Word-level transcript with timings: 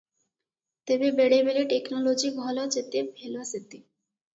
ତେବେ 0.91 1.11
ବେଳେବେଳେ 1.21 1.63
ଟେକନୋଲୋଜି 1.75 2.35
ଭଲ 2.41 2.67
ଯେତେ 2.79 3.09
ଭେଲ 3.15 3.51
ସେତେ। 3.57 3.77